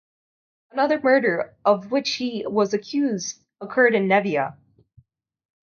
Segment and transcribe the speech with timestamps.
[0.71, 4.57] Another murder of which he was accused occurred in Neiva.